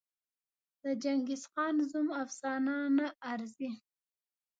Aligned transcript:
د 0.81 0.83
چنګېزخان 1.03 1.75
زوم 1.91 2.07
افسانه 2.23 2.75
نه 2.97 3.07
ارزي. 3.31 3.71